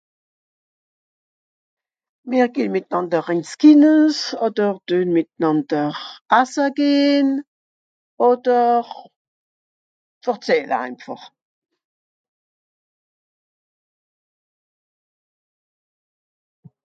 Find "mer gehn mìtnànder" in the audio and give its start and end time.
2.29-3.25